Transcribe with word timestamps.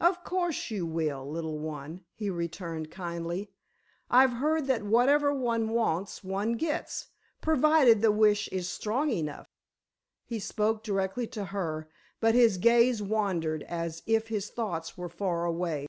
"Of 0.00 0.22
course 0.22 0.70
you 0.70 0.86
will, 0.86 1.28
little 1.28 1.58
one," 1.58 2.04
he 2.14 2.30
returned, 2.30 2.92
kindly. 2.92 3.50
"I've 4.08 4.34
heard 4.34 4.68
that 4.68 4.84
whatever 4.84 5.34
one 5.34 5.70
wants, 5.70 6.22
one 6.22 6.52
gets, 6.52 7.08
provided 7.40 8.00
the 8.00 8.12
wish 8.12 8.46
is 8.52 8.68
strong 8.68 9.10
enough." 9.10 9.48
He 10.22 10.38
spoke 10.38 10.84
directly 10.84 11.26
to 11.26 11.46
her, 11.46 11.88
but 12.20 12.36
his 12.36 12.56
gaze 12.58 13.02
wandered 13.02 13.64
as 13.64 14.04
if 14.06 14.28
his 14.28 14.48
thoughts 14.48 14.96
were 14.96 15.08
far 15.08 15.44
away. 15.44 15.88